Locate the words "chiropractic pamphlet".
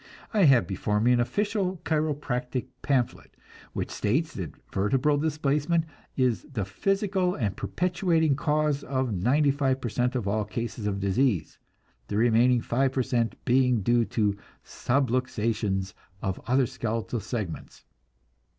1.85-3.37